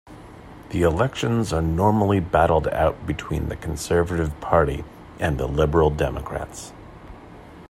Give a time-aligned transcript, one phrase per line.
[0.71, 4.83] The elections are normally battled out between the Conservative Party
[5.19, 6.73] and the Liberal Democrats.